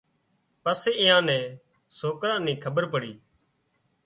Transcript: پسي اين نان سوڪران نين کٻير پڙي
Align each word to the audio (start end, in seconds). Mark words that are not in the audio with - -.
پسي 0.63 0.91
اين 0.99 1.11
نان 1.27 1.41
سوڪران 1.97 2.39
نين 2.45 2.57
کٻير 2.63 2.85
پڙي 2.93 3.13